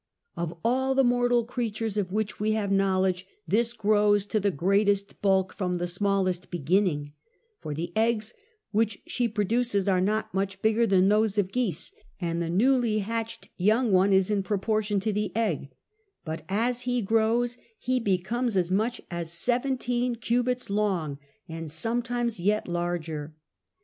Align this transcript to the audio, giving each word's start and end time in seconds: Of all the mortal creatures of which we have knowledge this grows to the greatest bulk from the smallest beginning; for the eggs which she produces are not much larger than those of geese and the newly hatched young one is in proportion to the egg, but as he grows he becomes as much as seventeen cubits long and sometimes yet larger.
Of 0.35 0.57
all 0.65 0.95
the 0.95 1.03
mortal 1.03 1.45
creatures 1.45 1.95
of 1.95 2.11
which 2.11 2.39
we 2.39 2.53
have 2.53 2.71
knowledge 2.71 3.27
this 3.47 3.71
grows 3.71 4.25
to 4.25 4.39
the 4.39 4.49
greatest 4.49 5.21
bulk 5.21 5.53
from 5.53 5.75
the 5.75 5.85
smallest 5.87 6.49
beginning; 6.49 7.13
for 7.59 7.75
the 7.75 7.95
eggs 7.95 8.33
which 8.71 9.03
she 9.05 9.27
produces 9.27 9.87
are 9.87 10.01
not 10.01 10.33
much 10.33 10.57
larger 10.63 10.87
than 10.87 11.09
those 11.09 11.37
of 11.37 11.51
geese 11.51 11.91
and 12.19 12.41
the 12.41 12.49
newly 12.49 12.97
hatched 12.97 13.49
young 13.57 13.91
one 13.91 14.11
is 14.11 14.31
in 14.31 14.41
proportion 14.41 14.99
to 15.01 15.13
the 15.13 15.31
egg, 15.35 15.69
but 16.25 16.41
as 16.49 16.81
he 16.81 17.03
grows 17.03 17.59
he 17.77 17.99
becomes 17.99 18.55
as 18.57 18.71
much 18.71 19.01
as 19.11 19.31
seventeen 19.31 20.15
cubits 20.15 20.71
long 20.71 21.19
and 21.47 21.69
sometimes 21.69 22.39
yet 22.39 22.67
larger. 22.67 23.35